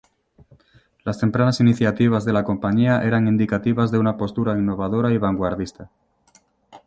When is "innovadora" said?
4.57-5.11